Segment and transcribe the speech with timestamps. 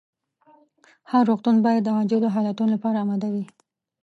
[1.11, 3.45] هر روغتون باید د عاجلو حالتونو لپاره اماده وي.